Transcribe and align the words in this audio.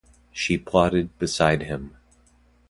She 0.31 0.57
plodded 0.57 1.15
beside 1.19 1.61
him. 1.61 1.95